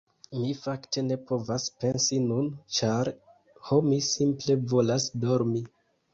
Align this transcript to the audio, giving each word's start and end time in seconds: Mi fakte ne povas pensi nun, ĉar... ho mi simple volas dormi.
Mi 0.35 0.53
fakte 0.59 1.03
ne 1.09 1.17
povas 1.31 1.65
pensi 1.83 2.19
nun, 2.31 2.47
ĉar... 2.79 3.13
ho 3.69 3.79
mi 3.91 4.01
simple 4.09 4.59
volas 4.75 5.09
dormi. 5.29 5.65